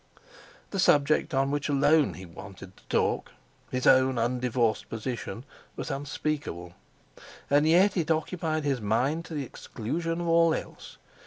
The 0.71 0.79
subject 0.79 1.31
on 1.31 1.51
which 1.51 1.69
alone 1.69 2.15
he 2.15 2.25
wanted 2.25 2.75
to 2.75 2.83
talk—his 2.85 3.85
own 3.85 4.15
undivorced 4.17 4.89
position—was 4.89 5.91
unspeakable. 5.91 6.73
And 7.51 7.67
yet 7.67 7.95
it 7.95 8.09
occupied 8.09 8.63
his 8.63 8.81
mind 8.81 9.25
to 9.25 9.35
the 9.35 9.45
exclusion 9.45 10.19
of 10.19 10.27
all 10.27 10.55
else. 10.55 10.97